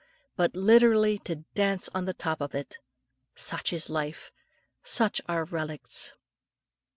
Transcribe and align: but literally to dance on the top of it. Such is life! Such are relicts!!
but 0.35 0.55
literally 0.55 1.19
to 1.19 1.35
dance 1.53 1.87
on 1.93 2.05
the 2.05 2.13
top 2.15 2.41
of 2.41 2.55
it. 2.55 2.79
Such 3.35 3.71
is 3.71 3.87
life! 3.87 4.31
Such 4.81 5.21
are 5.29 5.45
relicts!! 5.45 6.13